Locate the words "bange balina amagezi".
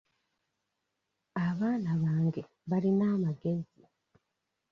2.01-3.81